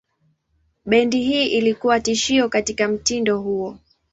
Bendi 0.85 1.23
hii 1.23 1.47
ilikuwa 1.47 1.99
tishio 1.99 2.49
katika 2.49 2.87
mtindo 2.87 3.39
huo. 3.41 3.77